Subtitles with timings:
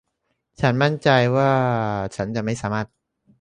[0.59, 1.09] ฉันมั่นใจ
[2.15, 2.87] ฉันจะไม่สามารถ